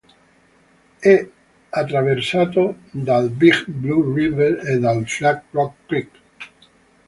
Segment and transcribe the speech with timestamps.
[0.97, 1.29] È
[1.69, 6.19] attraversato dal Big Blue River e dal Flat Rock Creek.